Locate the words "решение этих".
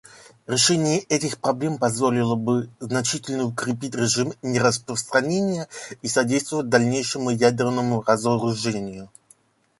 0.47-1.37